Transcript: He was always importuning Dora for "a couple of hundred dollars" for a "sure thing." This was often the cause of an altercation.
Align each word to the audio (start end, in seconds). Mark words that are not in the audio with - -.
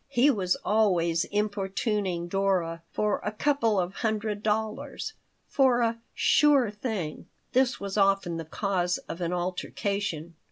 He 0.09 0.31
was 0.31 0.55
always 0.65 1.25
importuning 1.25 2.27
Dora 2.27 2.81
for 2.91 3.19
"a 3.23 3.31
couple 3.31 3.79
of 3.79 3.93
hundred 4.01 4.41
dollars" 4.41 5.13
for 5.47 5.81
a 5.81 5.99
"sure 6.15 6.71
thing." 6.71 7.27
This 7.51 7.79
was 7.79 7.97
often 7.99 8.37
the 8.37 8.45
cause 8.45 8.97
of 9.07 9.21
an 9.21 9.31
altercation. 9.31 10.33